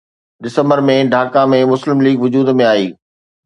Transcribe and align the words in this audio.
ڊسمبر 0.43 0.79
۾ 0.87 0.95
ڍاڪا 1.13 1.43
۾ 1.53 1.59
مسلم 1.71 1.97
ليگ 2.05 2.17
وجود 2.23 2.47
۾ 2.59 2.65
آئي 2.73 2.87